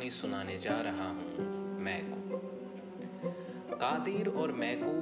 कहानी 0.00 0.10
सुनाने 0.10 0.56
जा 0.56 0.74
रहा 0.80 1.06
हूँ 1.08 1.78
मैकू 1.78 2.38
कादिर 3.76 4.28
और 4.32 4.52
मैकू 4.52 4.92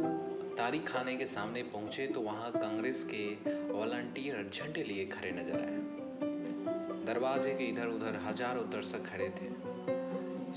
तारी 0.57 0.79
खाने 0.83 1.15
के 1.17 1.27
सामने 1.27 1.63
पहुँचे 1.75 2.07
तो 2.07 2.21
वहाँ 2.21 2.51
कांग्रेस 2.53 3.03
के 3.11 3.23
वॉलंटियर 3.69 4.51
झंडे 4.55 4.83
लिए 4.83 5.05
खड़े 5.07 5.31
नज़र 5.31 5.61
आए। 5.61 7.05
दरवाजे 7.07 7.55
के 7.55 7.65
इधर 7.65 7.87
उधर 7.89 8.19
हज़ारों 8.27 8.65
दर्शक 8.71 9.07
खड़े 9.07 9.29
थे। 9.39 9.51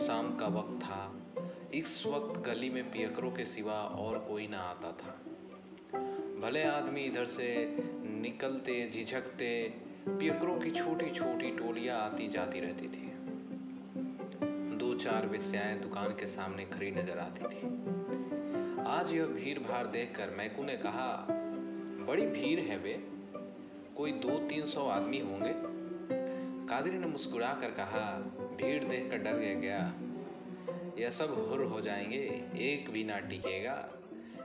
शाम 0.06 0.36
का 0.38 0.48
वक्त 0.58 0.82
था। 0.84 1.02
इस 1.74 2.04
वक्त 2.08 2.42
गली 2.42 2.70
में 2.70 2.84
पियकरों 2.92 3.32
के 3.32 3.46
सिवा 3.46 3.80
और 4.00 4.18
कोई 4.30 4.48
ना 4.48 4.64
आता 4.64 4.92
था। 5.04 5.14
भले 6.42 6.64
आदमी 6.64 7.02
इधर 7.04 7.26
से 7.28 7.54
निकलते, 8.22 8.90
झिझकते, 8.90 9.54
पियकरों 10.10 10.60
की 10.60 10.72
छोटी 10.72 11.10
छोटी 11.12 11.56
टोलियाँ 11.58 12.02
आती 12.02 12.28
जाती 12.28 12.60
रहती 12.60 12.88
थी। 12.88 13.11
दो 14.82 14.94
चार 14.94 15.28
विस्याएँ 15.28 15.80
दुकान 15.80 16.08
के 16.08 16.28
सामने 16.28 16.66
खड़ी 16.66 16.92
नज़र 16.92 17.20
आती 17.20 17.42
थी। 17.42 17.68
आज 18.88 19.14
यह 19.14 19.26
भीड़ 19.26 19.60
भाड़ 19.60 19.88
देखकर 19.88 20.30
मैकू 20.30 20.64
ने 20.64 20.78
कहा, 20.78 21.28
बड़ी 22.08 22.26
भीड़ 22.26 22.60
है 22.60 22.78
वे। 22.78 23.08
कोई 23.98 24.12
दो 24.12 24.40
तीन 24.40 24.66
सौ 24.66 24.86
आदमी 24.86 25.20
होंगे? 25.20 25.54
कादरी 26.68 26.98
ने 26.98 27.08
मुस्कुरा 27.08 27.54
कर 27.62 27.72
कहा, 27.72 28.20
भीड़ 28.58 28.84
देखकर 28.84 29.18
डर 29.18 29.34
गया 29.34 29.60
क्या? 29.60 29.94
यह 31.00 31.10
सब 31.10 31.50
हुर 31.50 31.64
हो 31.64 31.82
जाएँगे, 31.82 32.44
एक 32.56 32.92
भी 32.92 33.04
ना 33.04 33.20
टिकेगा। 33.20 33.92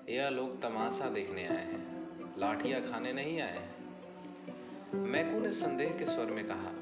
यह 0.08 0.28
लोग 0.28 0.62
तमाशा 0.62 1.08
देखने 1.08 1.46
आए 1.46 1.64
हैं। 1.64 2.04
लाठियाँ 2.38 2.82
खाने 2.82 3.12
नहीं 3.12 3.40
आए 3.40 3.68
मैकू 4.94 5.40
ने 5.40 5.52
संदेह 5.52 5.90
के 5.98 6.06
स्वर 6.06 6.26
में 6.26 6.44
कहा, 6.48 6.72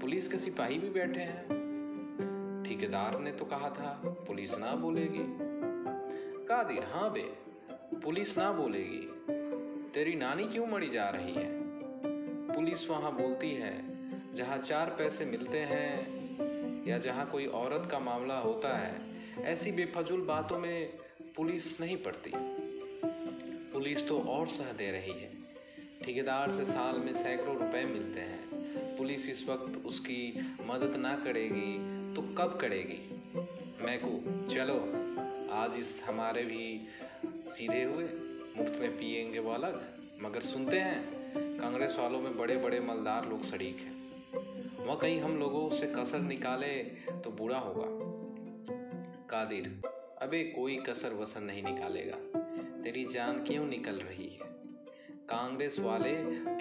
पुलिस 0.00 0.28
के 0.28 0.38
सिपाही 0.38 0.78
भी 0.78 0.90
बैठे 0.90 1.20
हैं। 1.20 1.67
ठेकेदार 2.68 3.18
ने 3.20 3.32
तो 3.32 3.44
कहा 3.44 3.70
था, 3.70 4.02
पुलिस 4.04 4.58
ना 4.58 4.74
बोलेगी। 4.74 5.24
कादिर 6.46 6.84
हाँ 6.84 7.12
बे, 7.12 7.32
पुलिस 8.00 8.38
ना 8.38 8.52
बोलेगी। 8.52 9.08
तेरी 9.94 10.14
नानी 10.14 10.44
क्यों 10.44 10.66
मरी 10.66 10.88
जा 10.88 11.08
रही 11.08 11.32
है? 11.32 11.48
पुलिस 12.54 12.90
वहाँ 12.90 13.12
बोलती 13.12 13.50
है, 13.50 13.84
जहाँ 14.34 14.58
चार 14.58 14.90
पैसे 14.90 15.24
मिलते 15.24 15.58
हैं 15.58 16.18
या 16.86 16.98
जहाँ 16.98 17.30
कोई 17.30 17.46
औरत 17.46 17.88
का 17.90 17.98
मामला 17.98 18.38
होता 18.38 18.78
है, 18.78 19.00
ऐसी 19.42 19.72
बेफजूल 19.72 20.20
बातों 20.20 20.58
में 20.58 20.86
पुलिस 21.36 21.80
नहीं 21.80 21.96
पड़ती। 21.96 22.32
पुलिस 23.72 24.08
तो 24.08 24.20
और 24.20 24.46
सह 24.46 24.72
दे 24.72 24.90
रही 24.90 25.12
है। 25.12 25.32
ठेकेदार 26.02 26.50
से 26.50 26.64
साल 26.64 26.98
में 26.98 27.12
सैकड़ों 27.12 27.56
रुपए 27.56 27.84
मिलते 27.84 28.20
हैं। 28.20 28.48
पुलिस 28.96 29.30
इस 29.30 29.48
वक्त 29.48 29.86
उसकी 29.86 30.54
मदद 30.66 30.96
ना 30.96 31.16
करेगी 31.16 31.97
तो 32.18 32.22
कब 32.22 32.58
करेगी? 32.60 33.14
मैकू, 33.84 34.08
चलो, 34.48 34.76
आज 35.54 35.76
इस 35.76 36.04
हमारे 36.06 36.44
भी 36.44 36.86
सीधे 37.26 37.82
हुए, 37.82 38.04
मुफ़्त 38.56 38.80
में 38.80 38.96
पिएँगे 38.96 39.38
अलग, 39.38 39.98
मगर 40.22 40.40
सुनते 40.40 40.78
हैं, 40.78 41.10
कांग्रेस 41.58 41.96
वालों 41.98 42.20
में 42.20 42.38
बड़े 42.38 42.56
बड़े 42.56 42.80
मलदार 42.80 43.28
लोग 43.28 43.42
शरीक 43.42 43.76
हैं। 43.78 44.10
वह 44.86 44.94
कहीं 44.94 45.20
हम 45.20 45.38
लोगों 45.38 45.70
से 45.70 45.86
कसर 45.86 46.18
निकाले 46.18 46.82
तो 47.24 47.30
बुरा 47.30 47.58
होगा। 47.58 47.86
कादिर, 49.30 49.82
अबे 50.22 50.44
कोई 50.44 50.76
कसर 50.76 51.12
वसर 51.14 51.40
नहीं 51.40 51.62
निकालेगा। 51.62 52.16
तेरी 52.82 53.04
जान 53.04 53.44
क्यों 53.44 53.66
निकल 53.66 53.96
रही 53.96 54.28
है? 54.28 54.40
कांग्रेस 55.28 55.80
वाले 55.80 56.14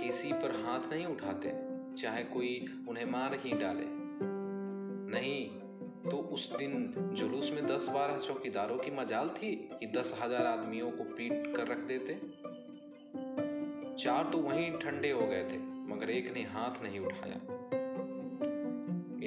किसी 0.06 0.34
पर 0.34 0.52
हाथ 0.52 0.94
नहीं 0.94 1.06
उठाते, 1.06 1.54
चाहे 2.02 2.24
कोई 2.24 2.86
उन्हें 2.90 3.06
मार 3.06 3.34
ही 3.34 3.52
डाले। 3.52 3.97
तो 6.12 6.18
उस 6.18 6.56
दिन 6.58 6.94
जुलूस 7.14 7.52
में 7.52 7.66
दस 7.66 7.88
बारह 7.90 8.18
चौकीदारों 8.18 8.78
की 8.78 8.92
मजाल 8.92 9.30
थी 9.30 9.70
कि 9.80 9.88
दस 9.88 10.20
हज़ार 10.22 10.46
आदमियों 10.46 10.92
को 10.92 11.04
पीट 11.04 11.54
कर 11.56 11.68
रख 11.68 11.78
देते। 11.78 12.14
चार 13.96 14.30
तो 14.32 14.38
वहीं 14.38 14.72
ठंडे 14.72 15.12
हो 15.12 15.28
गए 15.28 15.44
थे, 15.44 15.58
मगर 15.60 16.10
एक 16.10 16.34
ने 16.34 16.44
हाथ 16.44 16.84
नहीं 16.84 17.00
उठाया। 17.00 17.40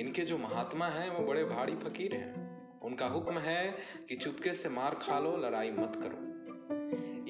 इनके 0.01 0.23
जो 0.23 0.39
महात्मा 0.39 0.87
हैं, 0.87 1.11
वो 1.11 1.27
बड़े 1.27 1.45
भारी 1.45 1.75
फकीर 1.75 2.15
हैं। 2.15 2.81
उनका 2.81 3.07
हुक्म 3.07 3.39
है 3.39 3.77
कि 4.09 4.17
चुपके 4.17 4.53
से 4.55 4.69
मार 4.69 4.95
खा 4.95 5.19
लो, 5.19 5.37
लड़ाई 5.37 5.71
मत 5.71 5.97
करो। 5.97 6.29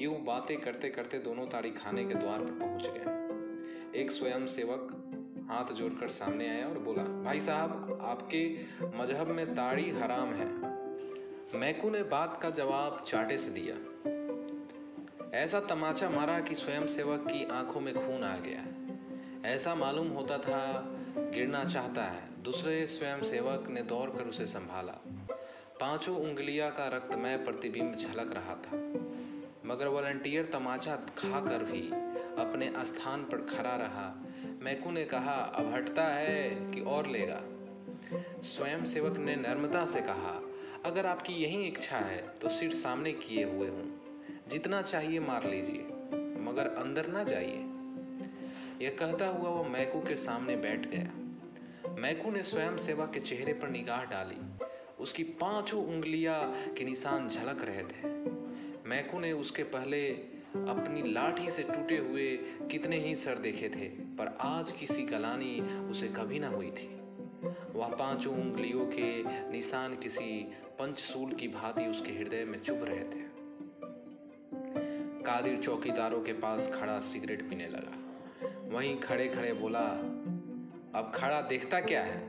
यूँ 0.01 0.23
बातें 0.23 0.57
करते 0.61 0.89
करते 0.89 1.19
दोनों 1.19 1.45
तारी 1.45 1.71
खाने 1.71 2.05
के 2.05 2.13
द्वार 2.13 2.39
पर 2.39 2.59
पहुँच 2.59 2.87
गए। 2.87 4.01
एक 4.01 4.11
स्वयं 4.11 4.45
सेवक 4.45 5.00
हाथ 5.51 5.73
जोड़कर 5.73 6.07
सामने 6.07 6.49
आया 6.49 6.67
और 6.67 6.79
बोला, 6.79 7.03
भाई 7.03 7.39
साहब, 7.39 7.99
आपके 8.01 8.57
मज़हब 8.95 9.27
में 9.27 9.55
ताड़ी 9.55 9.89
हराम 9.89 10.33
है। 10.33 10.47
मैकू 11.59 11.89
ने 11.89 12.03
बात 12.03 12.39
का 12.41 12.49
जवाब 12.49 13.05
चाटे 13.07 13.37
से 13.37 13.51
दिया। 13.51 13.75
ऐसा 15.37 15.59
तमाचा 15.59 16.09
मारा 16.09 16.39
कि 16.39 16.55
स्वयं 16.55 16.87
सेवक 16.87 17.19
की 17.27 17.45
आँखों 17.45 17.81
में 17.81 17.93
खून 17.93 18.23
आ 18.23 18.37
गया। 18.37 18.65
ऐसा 19.49 19.75
मालूम 19.75 20.07
होता 20.07 20.37
था, 20.37 20.85
गिरना 21.17 21.63
चाहता 21.63 22.03
है। 22.03 22.43
दूसरे 22.43 22.87
स्वयं 22.87 23.23
सेवक 23.23 23.67
ने 23.67 23.81
दौड़ 23.81 24.09
कर 24.09 24.23
उसे 24.23 24.47
संभाला। 24.47 24.93
पाँचों 25.81 26.17
उंगलियाँ 26.17 26.71
का 26.71 26.87
रक्तमय 26.87 27.37
प्रतिबिंब 27.37 27.95
झलक 27.95 28.33
रहा 28.33 28.55
था। 28.55 28.77
मगर 29.65 29.87
वॉलंटियर 29.87 30.45
तमाचा 30.45 30.95
खाकर 30.95 31.63
भी 31.63 31.81
अपने 32.41 32.85
स्थान 32.85 33.23
पर 33.23 33.37
खड़ा 33.37 33.75
रहा 33.75 34.25
मैकू 34.61 34.91
ने 34.91 35.05
कहा, 35.05 35.33
अब 35.33 35.73
हटता 35.73 36.03
है 36.03 36.49
कि 36.71 36.81
और 36.81 37.07
लेगा? 37.07 37.41
स्वयं 38.43 38.85
सेवक 38.85 39.17
ने 39.17 39.35
नर्मदा 39.35 39.85
से 39.85 40.01
कहा, 40.01 40.41
अगर 40.85 41.05
आपकी 41.05 41.33
यही 41.33 41.63
इच्छा 41.63 41.97
है 41.97 42.27
तो 42.41 42.49
सिर 42.49 42.71
सामने 42.71 43.11
किए 43.11 43.43
हुए 43.43 43.67
हूँ। 43.67 44.01
जितना 44.47 44.81
चाहिए 44.81 45.19
मार 45.19 45.43
लीजिए, 45.43 45.81
मगर 46.41 46.67
अंदर 46.67 47.07
ना 47.07 47.23
जाइए। 47.23 47.57
यह 48.85 48.95
कहता 48.99 49.27
हुआ 49.27 49.49
वो 49.49 49.63
मैकू 49.63 49.99
के 49.99 50.15
सामने 50.15 50.55
बैठ 50.55 50.87
गया। 50.87 51.11
मैकू 51.99 52.31
ने 52.31 52.43
स्वयं 52.43 52.77
सेवा 52.77 53.05
के 53.05 53.19
चेहरे 53.19 53.53
पर 53.53 53.69
निगाह 53.69 54.03
डाली। 54.03 54.65
उसकी 54.99 55.23
पाँचों 55.23 55.85
उंगलियाँ 55.85 56.53
के 56.77 56.83
निशान 56.83 57.27
झलक 57.27 57.63
रहे 57.63 57.83
थे। 57.83 58.07
मैकू 58.89 59.19
ने 59.19 59.31
उसके 59.31 59.63
पहले 59.63 60.30
अपनी 60.51 61.11
लाठी 61.11 61.49
से 61.49 61.63
टूटे 61.63 61.97
हुए 61.97 62.37
कितने 62.71 62.97
ही 62.99 63.15
सर 63.15 63.35
देखे 63.35 63.69
थे, 63.69 63.87
पर 63.89 64.37
आज 64.39 64.71
किसी 64.71 65.03
गलानी 65.03 65.61
उसे 65.89 66.07
कभी 66.07 66.39
ना 66.39 66.47
हुई 66.47 66.71
थी। 66.71 66.87
वह 67.75 67.87
पाँचों 67.87 68.35
उंगलियों 68.35 68.85
के 68.85 69.23
निशान 69.51 69.95
किसी 69.95 70.43
पंचसूल 70.79 71.33
की 71.33 71.47
भांति 71.47 71.85
उसके 71.85 72.11
हृदय 72.11 72.45
में 72.45 72.59
चुभ 72.59 72.83
रहे 72.83 73.03
थे। 73.03 73.31
कादिर 75.23 75.57
चौकीदारों 75.57 76.21
के 76.21 76.33
पास 76.33 76.71
खड़ा 76.73 76.99
सिगरेट 76.99 77.49
पीने 77.49 77.67
लगा। 77.67 77.97
वहीं 78.69 78.99
खड़े 78.99 79.27
खड़े 79.27 79.53
बोला, 79.53 79.85
अब 80.95 81.11
खड़ा 81.15 81.41
देखता 81.41 81.79
क्या 81.79 82.03
है? 82.03 82.19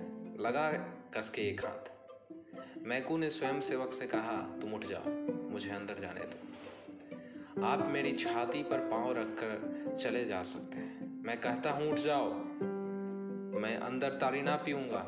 लगा 0.43 0.73
कस 1.15 1.31
के 1.31 1.43
एक 1.43 1.65
हाथ। 1.65 1.91
मैकू 2.87 3.17
ने 3.17 3.31
स्वयं 3.31 3.61
सेवक 3.61 3.93
से 3.93 4.07
कहा, 4.07 4.59
तुम 4.61 4.75
उठ 4.75 4.85
जाओ, 4.85 5.11
मुझे 5.51 5.71
अंदर 5.71 5.95
जाने 6.01 6.21
दो। 6.21 6.39
आप 7.53 7.89
मेरी 7.89 8.13
छाती 8.13 8.63
पर 8.63 8.79
पाँव 8.79 9.13
रखकर 9.13 9.95
चले 10.01 10.25
जा 10.25 10.43
सकते 10.43 10.77
हैं। 10.79 11.23
मैं 11.25 11.41
कहता 11.41 11.71
हूँ, 11.71 11.93
उठ 11.93 11.99
जाओ। 11.99 12.33
मैं 13.61 13.77
अंदर 13.77 14.13
तारी 14.13 14.43
ना 14.43 14.57
पीऊँगा। 14.57 15.01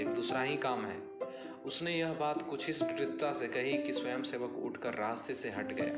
एक 0.00 0.08
दूसरा 0.14 0.42
ही 0.42 0.56
काम 0.56 0.84
है। 0.84 1.02
उसने 1.64 1.98
यह 1.98 2.12
बात 2.12 2.42
कुछ 2.42 2.70
इस 2.70 2.82
दृढ़ता 2.82 3.32
से 3.32 3.48
कही 3.48 3.78
कि 3.78 3.92
स्वयं 3.92 4.22
सेवक 4.22 4.56
उठकर 4.64 4.94
रास्ते 4.94 5.34
से 5.34 5.50
हट 5.50 5.72
गया 5.72 5.92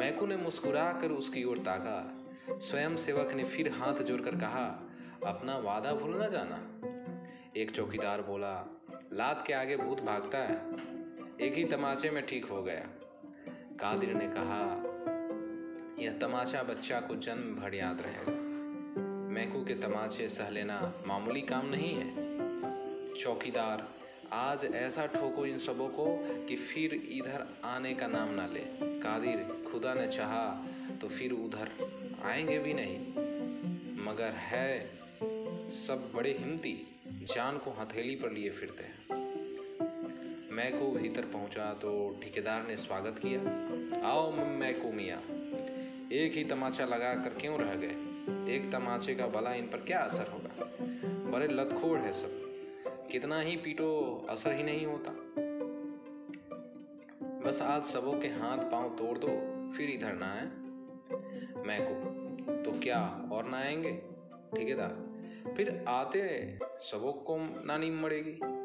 मैकू 0.00 0.26
ने 0.26 0.36
मुस्कुरा 0.36 0.92
कर 0.92 1.10
उसकी 1.10 1.44
ओर 1.44 1.58
ताका। 1.58 2.26
स्वयं 2.58 2.96
सेवक 2.96 3.32
ने 3.32 3.44
फिर 3.44 3.72
हाथ 3.72 3.94
जोड़कर 3.94 4.34
कहा, 4.36 4.90
अपना 5.26 5.58
वादा 5.58 5.92
भूल 5.92 6.16
ना 6.16 6.28
जाना। 6.28 6.58
एक 7.56 7.70
चौकीदार 7.70 8.22
बोला 8.22 8.80
लात 9.12 9.44
के 9.46 9.52
आगे 9.52 9.76
भूत 9.76 10.00
भागता 10.00 10.38
है। 10.38 10.72
एक 11.40 11.54
ही 11.54 11.64
तमाचे 11.64 12.10
में 12.10 12.26
ठीक 12.26 12.44
हो 12.44 12.62
गया। 12.62 12.95
कादिर 13.80 14.14
ने 14.14 14.28
कहा, 14.28 14.62
यह 15.98 16.18
तमाचा 16.18 16.62
बच्चा 16.62 17.00
को 17.00 17.14
जन्म 17.14 17.54
भर 17.54 17.74
याद 17.74 18.00
रहेगा। 18.00 18.32
मैकू 19.30 19.64
के 19.64 19.74
तमाचे 19.74 20.28
सह 20.28 20.48
लेना 20.50 20.92
मामूली 21.06 21.40
काम 21.40 21.66
नहीं 21.66 21.94
है। 21.94 22.14
चौकीदार, 23.14 23.94
आज 24.32 24.64
ऐसा 24.64 25.06
ठोको 25.06 25.46
इन 25.46 25.58
सबों 25.58 25.88
को 25.88 26.06
कि 26.44 26.56
फिर 26.56 26.94
इधर 26.94 27.60
आने 27.64 27.94
का 27.94 28.06
नाम 28.06 28.28
ना 28.34 28.46
ले। 28.46 28.64
कादिर, 28.82 29.64
खुदा 29.72 29.94
ने 29.94 30.06
चाहा 30.06 30.66
तो 31.00 31.08
फिर 31.08 31.32
उधर 31.32 31.70
आएँगे 32.24 32.58
भी 32.58 32.74
नहीं। 32.74 32.98
मगर 34.04 34.30
है 34.30 34.98
सब 35.70 36.12
बड़े 36.14 36.32
हिम्मती, 36.32 37.00
जान 37.06 37.58
को 37.58 37.70
हथेली 37.70 38.16
पर 38.16 38.30
लिए 38.30 38.50
फिरते 38.50 38.84
हैं। 38.84 39.25
मैं 40.56 40.80
को 40.80 40.90
भीतर 40.90 41.22
पहुँचा 41.22 41.74
तो 41.74 42.20
ठेकेदार 42.22 42.66
ने 42.66 42.76
स्वागत 42.76 43.18
किया। 43.18 43.40
आओ 44.08 44.32
मैं 44.32 44.82
को 44.82 44.92
मिया। 44.92 45.16
एक 46.12 46.32
ही 46.34 46.44
तमाचा 46.44 46.84
लगा 46.84 47.14
कर 47.14 47.30
क्यों 47.30 47.58
रह 47.58 47.74
गए? 47.74 48.54
एक 48.54 48.72
तमाचे 48.72 49.14
का 49.14 49.26
भला 49.26 49.54
इन 49.54 49.66
पर 49.66 49.78
क्या 49.78 49.98
असर 49.98 50.26
होगा? 50.26 50.76
बड़े 51.30 51.48
लतखोड़ 51.48 51.98
है 51.98 52.12
सब। 52.12 52.30
कितना 53.10 53.40
ही 53.40 53.56
पीटो, 53.56 54.26
असर 54.30 54.52
ही 54.52 54.62
नहीं 54.62 54.86
होता। 54.86 55.10
बस 57.40 57.62
आज 57.62 57.84
सबों 57.84 58.20
के 58.20 58.28
हाथ 58.28 58.58
पाँव 58.58 58.88
तोड़ 58.88 59.18
दो, 59.18 59.28
फिर 59.76 59.90
इधर 59.90 60.12
ना 60.12 60.32
आए। 60.32 60.46
मैं 61.66 61.78
को 61.80 61.94
तो 62.62 62.78
क्या 62.78 63.28
और 63.32 63.44
ना 63.44 63.56
आएँगे? 63.56 64.02
ठेकेदार, 64.56 65.06
फिर 65.56 65.84
आते 65.88 66.58
सबों 66.80 67.12
को 67.12 67.62
ना 67.64 67.76
नीम 67.76 68.00
मरेगी। 68.00 68.55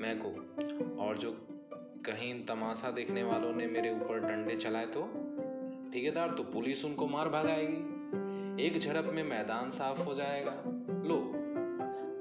मैं 0.00 0.18
को। 0.18 0.28
और 1.02 1.18
जो 1.18 1.32
कहीं 2.06 2.46
तमाशा 2.46 2.90
देखने 2.90 3.22
वालों 3.22 3.52
ने 3.52 3.66
मेरे 3.66 3.90
ऊपर 3.90 4.20
डंडे 4.20 4.56
चलाए 4.56 4.86
तो? 4.86 5.02
ठेकेदार 5.92 6.30
तो 6.30 6.42
पुलिस 6.42 6.84
उनको 6.84 7.06
मार 7.06 7.28
भगाएगी। 7.28 8.66
एक 8.66 8.78
झड़प 8.78 9.04
में 9.04 9.22
मैदान 9.22 9.68
साफ़ 9.68 10.00
हो 10.00 10.14
जाएगा। 10.14 10.62
लो, 11.06 11.16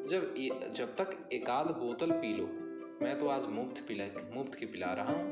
जब 0.10 0.34
जब 0.74 0.96
तक 0.96 1.30
एकाध 1.34 1.66
बोतल 1.66 2.12
पी 2.12 2.34
लो, 2.34 2.46
मैं 3.06 3.18
तो 3.18 3.28
आज 3.28 3.46
मुफ़्त 3.46 3.86
पिला, 3.88 4.06
मुफ़्त 4.36 4.56
की 4.56 4.66
पिला 4.66 4.94
रहा 4.94 5.14
हूँ। 5.14 5.24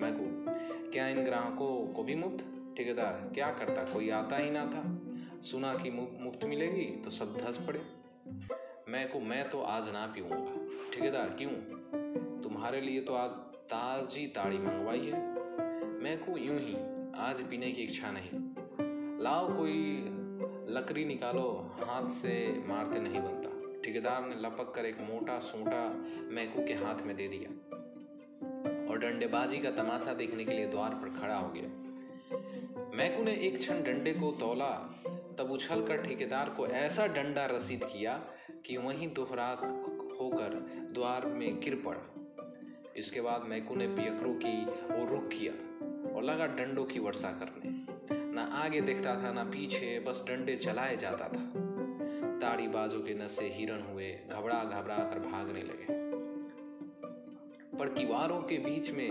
मैं 0.00 0.14
को, 0.14 0.52
क्या 0.90 1.08
इन 1.08 1.24
ग्राहकों 1.24 1.86
को 1.86 2.02
भी 2.02 2.14
मुफ़्त? 2.14 2.44
ठेकेदार, 2.76 3.30
क्या 3.34 3.50
करता? 3.50 3.84
कोई 3.84 4.10
आता 4.10 4.36
ही 4.36 4.50
ना 4.50 4.66
था। 4.66 4.98
सुना 5.42 5.74
कि 5.74 5.90
मुफ़्त 5.90 6.44
मिलेगी 6.44 6.84
तो 6.84 7.10
सब 7.10 7.36
धस 7.36 7.58
पड़े। 7.58 7.82
मैं 8.88 9.12
को, 9.12 9.20
मैं 9.20 9.50
तो 9.50 9.60
आज 9.60 9.88
ना 9.88 10.06
पीऊँगा। 10.06 10.66
ठेकेदार, 10.92 11.28
क्यों? 11.28 11.83
तुम्हारे 12.54 12.80
लिए 12.80 13.00
तो 13.00 13.14
आज 13.14 13.30
ताजी 13.70 14.26
ताड़ी 14.26 14.58
मंगवाई 14.58 14.98
है। 14.98 15.20
मैं 16.02 16.18
को 16.24 16.38
यूँ 16.38 16.58
ही 16.58 16.74
आज 17.16 17.42
पीने 17.42 17.72
की 17.72 17.82
इच्छा 17.82 18.10
नहीं। 18.10 18.40
लाओ 19.22 19.56
कोई 19.56 19.72
लकड़ी 20.74 21.04
निकालो, 21.04 21.76
हाथ 21.80 22.08
से 22.08 22.62
मारते 22.66 22.98
नहीं 22.98 23.20
बनता। 23.20 23.82
ठेकेदार 23.82 24.22
ने 24.22 24.34
लपक 24.34 24.72
कर 24.74 24.84
एक 24.84 25.00
मोटा 25.00 25.38
सोटा 25.38 25.82
मैकू 26.30 26.64
के 26.64 26.74
हाथ 26.74 27.02
में 27.02 27.16
दे 27.16 27.28
दिया। 27.28 27.50
और 28.90 28.98
डंडेबाजी 28.98 29.58
का 29.58 29.70
तमाशा 29.70 30.14
देखने 30.14 30.44
के 30.44 30.54
लिए 30.54 30.66
द्वार 30.66 30.90
पर 30.90 31.20
खड़ा 31.20 31.36
हो 31.36 31.52
गया। 31.56 31.68
मैकू 32.96 33.22
ने 33.22 33.34
एक 33.34 33.58
क्षण 33.58 33.82
डंडे 33.82 34.12
को 34.12 34.32
तोला, 34.32 34.72
तब 35.38 35.50
उछल 35.50 35.86
कर 35.86 35.96
ठेकेदार 35.96 36.50
को 36.50 36.66
ऐसा 36.66 37.06
डंडा 37.06 37.46
रसीद 37.46 37.84
किया 37.84 38.24
कि 38.66 38.76
वहीं 38.76 39.12
दोहरा 39.12 39.48
होकर 40.20 40.66
द्वार 40.92 41.26
में 41.26 41.60
गिर 41.60 41.82
पड़ा। 41.86 42.23
इसके 42.96 43.20
बाद 43.20 43.42
मैकू 43.42 43.74
ने 43.74 43.86
पियकरों 43.86 44.34
की 44.34 44.66
ओर 45.02 45.08
रुख 45.08 45.28
किया 45.28 45.52
और 46.14 46.22
लगा 46.22 46.46
डंडों 46.46 46.84
की 46.84 46.98
वर्षा 46.98 47.30
करने। 47.30 47.84
ना 48.32 48.42
आगे 48.42 48.80
देखता 48.80 49.22
था, 49.22 49.32
ना 49.32 49.44
पीछे, 49.44 50.00
बस 50.00 50.24
डंडे 50.28 50.56
चलाए 50.56 50.96
जाता 50.96 51.28
था। 51.28 51.64
ताड़ी 52.38 52.68
बाजों 52.68 53.00
के 53.00 53.14
नशे 53.14 53.44
हिरन 53.44 53.82
हुए, 53.82 54.12
घबरा 54.12 54.64
घबरा 54.64 54.96
कर 54.96 55.18
भागने 55.18 55.62
लगे। 55.62 55.86
पर 57.78 57.88
किवारों 57.88 58.42
के 58.42 58.58
बीच 58.58 58.90
में 58.90 59.10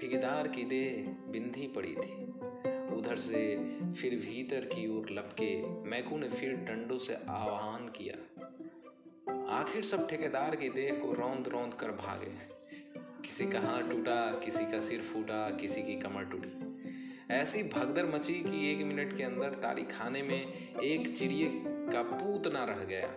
ठेकेदार 0.00 0.48
की 0.48 0.64
देह 0.64 1.16
बिंधी 1.30 1.66
पड़ी 1.66 1.94
थी। 1.94 2.24
उधर 2.96 3.16
से 3.16 3.56
फिर 3.92 4.14
भीतर 4.14 4.60
की 4.60 4.98
ओर 4.98 5.10
लपके 5.10 5.66
मैकू 5.66 6.18
ने 6.18 6.28
फिर 6.28 6.52
डंडों 6.56 6.98
से 6.98 7.14
आह्वान 7.14 7.88
किया। 7.88 8.44
आखिर 9.48 9.82
सब 9.82 10.08
ठेकेदार 10.08 10.56
की 10.56 10.68
देह 10.68 10.94
को 10.94 11.12
रौंद 11.12 11.48
रौंद 11.48 11.74
कर 11.74 11.90
भागे। 11.90 12.57
किसी 13.28 13.46
का 13.46 13.60
हाथ 13.60 13.82
टूटा, 13.82 14.40
किसी 14.44 14.64
का 14.64 14.80
सिर 14.80 15.00
फूटा, 15.00 15.50
किसी 15.50 15.82
की 15.82 15.94
कमर 15.94 16.24
टूटी। 16.24 16.78
ऐसी 17.30 17.62
भगदड़ 17.62 18.06
मची 18.06 18.34
कि 18.34 18.72
एक 18.72 18.86
मिनट 18.86 19.16
के 19.16 19.22
अंदर 19.22 19.54
तारी 19.54 19.82
खाने 19.82 20.22
में 20.22 20.46
एक 20.80 21.16
चिड़िए 21.16 21.62
का 21.66 22.02
पूत 22.02 22.46
ना 22.46 22.64
रह 22.64 22.84
गया। 22.84 23.08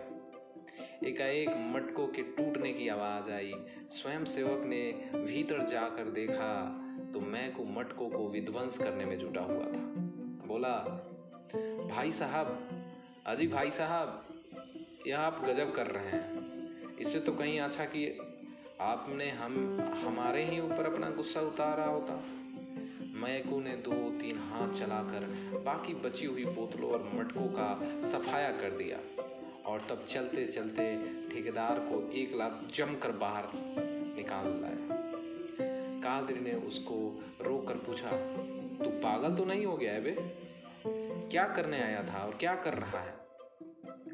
एकाएक 1.08 1.48
मटकों 1.48 2.06
के 2.06 2.22
टूटने 2.22 2.72
की 2.72 2.88
आवाज़ 2.88 3.30
आई। 3.30 3.52
स्वयं 3.90 4.24
सेवक 4.24 4.64
ने 4.64 4.92
भीतर 5.14 5.66
जाकर 5.66 6.04
देखा 6.04 6.78
तो 7.14 7.20
मैं 7.20 7.52
को 7.52 7.64
मटकों 7.64 8.10
को 8.10 8.28
विध्वंस 8.28 8.78
करने 8.78 9.04
में 9.04 9.18
जुटा 9.18 9.40
हुआ 9.40 9.64
था। 9.64 9.86
बोला, 10.46 10.78
भाई 11.90 12.10
साहब, 12.10 12.68
अजी 13.26 13.46
भाई 13.46 13.70
साहब, 13.70 14.24
यह 15.06 15.20
आप 15.20 15.44
गजब 15.44 15.72
कर 15.72 15.86
रहे 15.86 16.08
हैं। 16.08 16.52
इससे 16.96 17.20
तो 17.20 17.32
कहीं 17.32 17.60
अच्छा 17.60 17.84
कि 17.84 18.28
आपने 18.82 19.30
हम, 19.30 19.80
हमारे 19.80 20.44
ही 20.44 20.60
ऊपर 20.60 20.92
अपना 20.92 21.10
गुस्सा 21.10 21.40
उतारा 21.40 21.84
होता। 21.84 22.14
मैकू 23.20 23.60
ने 23.60 23.70
दो, 23.70 24.10
तीन 24.10 24.38
हाथ 24.38 24.72
चलाकर 24.72 25.20
बाकी 25.64 25.94
बची 25.94 26.26
हुई 26.26 26.44
बोतलों 26.44 26.90
और 26.90 27.10
मटकों 27.14 27.46
का 27.46 28.00
सफाया 28.00 28.50
कर 28.50 28.70
दिया। 28.70 28.98
और 29.66 29.80
तब 29.80 30.06
चलते 30.08 30.46
चलते 30.46 30.96
ठेकेदार 31.28 31.78
को 31.78 32.10
एक 32.12 32.34
लाख 32.34 32.60
जमकर 32.74 33.12
बाहर 33.12 33.44
निकाल 34.16 34.46
लाया। 34.46 35.02
कादरी 36.00 36.40
ने 36.40 36.52
उसको 36.52 37.24
रोक 37.40 37.68
कर 37.68 37.74
पूछा, 37.74 38.10
तू 38.84 38.90
पागल 38.90 39.34
तो 39.34 39.44
नहीं 39.44 39.66
हो 39.66 39.76
गया 39.76 39.92
है 39.92 40.00
बे? 40.00 40.16
क्या 41.30 41.44
करने 41.44 41.82
आया 41.82 42.02
था 42.02 42.18
और 42.18 42.34
क्या 42.34 42.54
कर 42.54 42.74
रहा 42.74 43.00
है? 43.00 43.14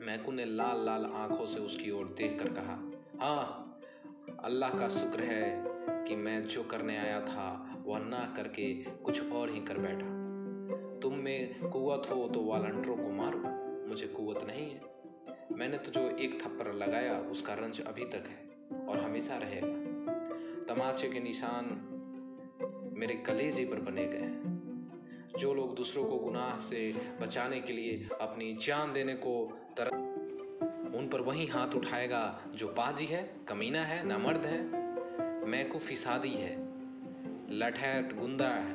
मैकू 0.01 0.33
ने 0.33 0.45
लाल 0.45 0.87
लाल 0.87 1.05
आँखों 1.05 1.47
से 1.47 1.61
उसकी 1.61 1.91
ओर 1.91 2.15
देख 2.19 2.43
कर 2.43 2.49
कहा 2.49 2.91
हाँ 3.27 3.65
अल्लाह 4.45 4.71
का 4.71 4.89
शुक्र 4.89 5.21
है 5.21 5.65
कि 5.89 6.17
मैं 6.17 6.45
जो 6.45 6.63
करने 6.63 6.99
आया 6.99 7.21
था, 7.21 7.77
वह 7.87 7.99
ना 7.99 8.35
करके 8.37 8.75
कुछ 8.75 9.33
और 9.33 9.51
ही 9.51 9.61
कर 9.61 9.79
बैठा। 9.79 10.07
तुम 11.01 11.15
में 11.15 11.61
कुत 11.61 12.11
हो 12.11 12.29
तो 12.29 12.41
वॉलंटरों 12.41 12.97
को 12.97 13.09
मारो, 13.09 13.39
मुझे 13.89 14.07
कुत 14.07 14.47
नहीं 14.47 14.71
है। 14.71 14.81
मैंने 15.53 15.79
तो 15.79 15.91
जो 15.91 16.17
एक 16.17 16.43
थप्पड़ 16.43 16.75
लगाया, 16.75 17.19
उसका 17.19 17.55
रंज 17.55 17.81
अभी 17.81 18.05
तक 18.05 18.25
है 18.27 18.49
और 18.89 19.01
हमेशा 19.01 19.37
रहेगा। 19.37 20.75
तमाचे 20.75 21.09
के 21.09 21.21
निशान 21.21 21.65
मेरे 22.97 23.15
कलेजे 23.15 23.65
पर 23.65 23.81
बने 23.81 24.07
गए 24.07 24.19
हैं। 24.19 24.59
जो 25.39 25.55
लोग 25.55 25.75
दूसरों 25.75 26.05
को 26.05 26.17
गुनाह 26.17 26.59
से 26.59 26.95
बचाने 27.21 27.61
के 27.61 27.73
लिए 27.73 28.09
अपनी 28.21 28.59
जान 28.67 28.93
देने 28.93 29.15
को 29.15 29.59
तरह 29.77 30.08
उन 30.99 31.09
पर 31.09 31.21
वही 31.21 31.47
हाथ 31.47 31.75
उठाएगा, 31.75 32.43
जो 32.55 32.69
पाजी 32.69 33.07
है, 33.07 33.37
कमीना 33.49 33.85
है, 33.85 34.07
ना 34.07 34.19
मर्द 34.19 34.47
है 34.47 34.63
मैं 35.47 35.69
को 35.69 35.79
फिसादी 35.79 36.31
है 36.31 36.69
लठैट 37.51 38.17
गुंदा 38.17 38.49
है, 38.49 38.75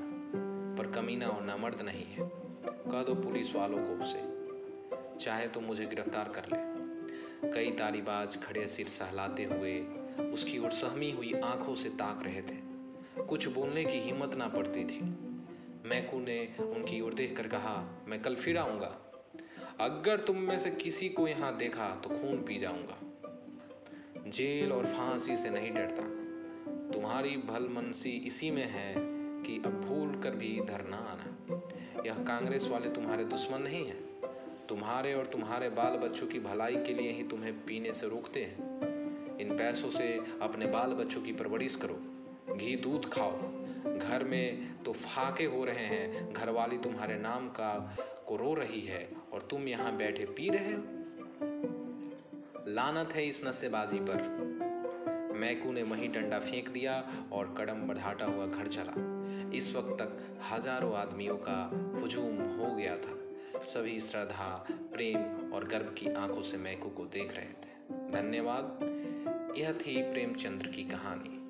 पर 0.76 0.92
कमीना 0.96 1.28
और 1.28 1.44
नामर्द 1.44 1.82
नहीं 1.82 2.06
है। 2.06 2.32
कह 2.66 3.04
दो 3.04 3.16
पुलिस 3.16 3.56
वालों 3.56 3.78
को 3.78 4.04
उसे। 4.04 4.34
चाहे 5.26 5.48
तो 5.48 5.62
मुझे 5.62 5.86
गिरफ़्तार 5.86 6.30
कर 6.30 6.46
ले। 6.46 6.74
कई 7.52 7.72
तारीबाज 7.72 8.44
खड़े 8.44 8.68
सिर 8.68 8.88
सहलाते 8.88 9.44
हुए 9.44 9.80
उसकी 10.34 10.60
ओर 10.60 10.72
सहमी 10.72 11.12
हुई 11.12 11.34
आँखों 11.34 11.76
से 11.76 11.90
ताक 11.90 12.24
रहे 12.24 12.42
थे। 12.42 12.58
कुछ 13.26 13.48
बोलने 13.48 13.86
की 13.86 14.00
हिम्मत 14.00 14.36
ना 14.36 14.48
पड़ती 14.48 14.86
थी। 14.86 15.00
मैकू 15.86 16.20
ने 16.20 16.56
उनकी 16.60 17.02
ओर 17.02 17.14
देख 17.14 17.38
कर 17.38 17.48
कहा, 17.48 18.04
मैं 18.08 18.22
कल 18.22 18.36
फिर 18.36 18.58
आऊँगा। 18.58 19.13
अगर 19.80 20.20
तुम 20.20 20.38
में 20.38 20.58
से 20.58 20.72
किसी 20.72 21.10
को 21.10 21.28
यहाँ 21.28 21.58
देखा 21.58 21.96
तो 21.96 22.10
खून 22.10 22.38
पी 22.38 22.58
जाऊँगा। 22.58 22.98
जेल 24.30 24.72
और 24.72 24.86
फांसी 24.86 25.36
से 25.36 25.50
नहीं 25.50 25.72
डरता। 25.72 26.04
तुम्हारी 26.92 27.38
भलमनसी 27.38 28.10
इसी 28.10 28.52
में 28.52 28.66
है 28.66 28.96
कि 29.44 29.62
अब 29.66 29.82
भूल 29.82 30.22
कर 30.22 30.32
भी 30.32 30.48
इधर 30.48 30.86
ना 30.86 30.98
आना। 30.98 31.62
यह 32.06 32.14
कांग्रेस 32.14 32.68
वाले 32.68 32.90
तुम्हारे 32.90 33.26
दुश्मन 33.26 33.62
नहीं 33.62 33.86
है। 33.86 33.96
तुम्हारे 34.70 35.14
और 35.14 35.26
तुम्हारे 35.26 35.70
बाल 35.70 35.98
बच्चों 35.98 36.28
की 36.28 36.40
भलाई 36.40 36.76
के 36.76 36.94
लिए 36.94 37.12
ही 37.12 37.24
तुम्हें 37.24 37.66
पीने 37.66 37.94
से 37.94 38.10
रोकते 38.10 38.44
हैं। 38.44 38.80
इन 39.38 39.58
पैसों 39.58 39.90
से 39.90 40.20
अपने 40.42 40.66
बाल 40.66 40.94
बच्चों 40.94 41.22
की 41.22 41.34
परवरिश 41.34 41.76
करो। 41.76 42.00
घी 42.56 42.76
दूध 42.76 43.10
खाओ। 43.10 43.32
घर 43.98 44.24
में 44.24 44.74
तो 44.84 44.94
फाके 44.94 45.46
हो 45.46 45.66
रहे 45.66 45.86
हैं। 45.86 46.34
घरवाली 46.34 46.78
तुम्हारे 46.78 47.16
नाम 47.16 47.50
का 47.50 47.98
को 48.28 48.36
रो 48.36 48.54
रही 48.54 48.82
है 48.82 49.08
और 49.34 49.42
तुम 49.42 49.68
यहाँ 49.68 49.96
बैठे 49.98 50.26
पी 50.26 50.50
रहे 50.50 50.76
लानत 52.74 53.14
है 53.14 53.28
इस 53.28 53.46
नशेबाजी 53.46 54.00
पर। 54.00 54.22
मैकू 55.40 55.72
ने 55.72 55.84
वही 55.84 56.08
डंडा 56.08 56.40
फेंक 56.40 56.70
दिया 56.70 56.94
और 57.32 57.56
कदम 57.58 57.88
बढ़ाता 57.88 58.26
हुआ 58.26 58.46
घर 58.46 58.68
चला। 58.68 58.94
इस 59.58 59.76
वक्त 59.76 60.02
तक 60.02 60.40
हज़ारों 60.52 60.94
आदमियों 60.96 61.38
का 61.38 61.60
हुजूम 62.02 62.42
हो 62.54 62.76
गया 62.76 62.96
था। 62.98 63.20
सभी 63.66 64.00
श्रद्धा, 64.00 64.66
प्रेम 64.72 65.52
और 65.54 65.64
गर्व 65.64 65.86
की 65.86 66.14
आँखों 66.14 66.42
से 66.42 66.58
मैकू 66.58 66.90
को 66.90 67.06
देख 67.06 67.36
रहे 67.36 67.46
थे। 67.46 68.12
धन्यवाद। 68.12 69.56
यह 69.58 69.74
थी 69.74 70.02
प्रेमचंद्र 70.12 70.68
की 70.68 70.84
कहानी। 70.84 71.43